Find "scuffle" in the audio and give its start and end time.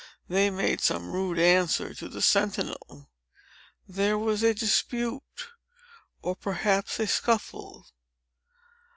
7.05-7.85